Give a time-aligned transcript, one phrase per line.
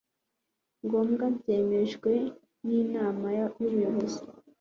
[0.85, 2.11] ngombwa byemejwe
[2.65, 4.21] n inama y ubuyobozi